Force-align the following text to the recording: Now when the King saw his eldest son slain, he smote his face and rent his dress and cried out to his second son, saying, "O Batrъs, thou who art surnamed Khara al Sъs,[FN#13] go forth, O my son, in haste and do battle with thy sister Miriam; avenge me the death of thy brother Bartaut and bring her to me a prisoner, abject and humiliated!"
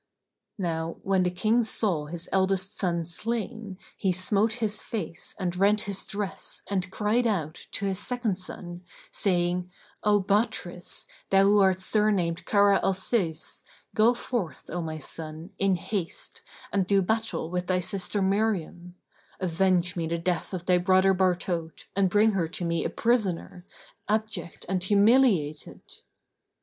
Now 0.57 0.97
when 1.03 1.21
the 1.21 1.29
King 1.29 1.63
saw 1.63 2.07
his 2.07 2.27
eldest 2.31 2.75
son 2.75 3.05
slain, 3.05 3.77
he 3.95 4.11
smote 4.11 4.53
his 4.53 4.81
face 4.81 5.35
and 5.39 5.55
rent 5.55 5.81
his 5.81 6.07
dress 6.07 6.63
and 6.67 6.89
cried 6.91 7.27
out 7.27 7.67
to 7.73 7.85
his 7.85 7.99
second 7.99 8.39
son, 8.39 8.83
saying, 9.11 9.69
"O 10.03 10.19
Batrъs, 10.19 11.05
thou 11.29 11.43
who 11.43 11.59
art 11.59 11.79
surnamed 11.79 12.45
Khara 12.47 12.81
al 12.81 12.93
Sъs,[FN#13] 12.95 13.61
go 13.93 14.15
forth, 14.15 14.71
O 14.71 14.81
my 14.81 14.97
son, 14.97 15.51
in 15.59 15.75
haste 15.75 16.41
and 16.73 16.87
do 16.87 17.03
battle 17.03 17.51
with 17.51 17.67
thy 17.67 17.79
sister 17.79 18.23
Miriam; 18.23 18.95
avenge 19.39 19.95
me 19.95 20.07
the 20.07 20.17
death 20.17 20.51
of 20.51 20.65
thy 20.65 20.79
brother 20.79 21.13
Bartaut 21.13 21.85
and 21.95 22.09
bring 22.09 22.31
her 22.31 22.47
to 22.47 22.65
me 22.65 22.83
a 22.83 22.89
prisoner, 22.89 23.67
abject 24.09 24.65
and 24.67 24.83
humiliated!" 24.83 25.83